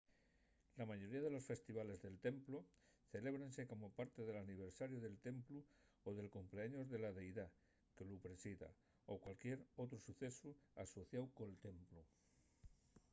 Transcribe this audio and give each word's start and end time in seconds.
la 0.77 0.85
mayoría 0.87 1.21
de 1.21 1.29
los 1.35 1.45
festivales 1.49 1.97
del 2.03 2.17
templu 2.25 2.57
celébrense 3.13 3.61
como 3.71 3.93
parte 3.99 4.19
del 4.25 4.37
aniversariu 4.45 4.97
del 5.01 5.19
templu 5.27 5.59
o 6.07 6.15
del 6.17 6.31
cumpleaños 6.35 6.85
de 6.89 6.97
la 7.03 7.11
deidá 7.17 7.47
que 7.95 8.07
lu 8.09 8.17
presida 8.25 8.69
o 9.11 9.13
cualquier 9.25 9.57
otru 9.83 9.99
socesu 10.07 10.49
asociáu 10.85 11.25
col 11.37 11.53
templu 11.67 12.01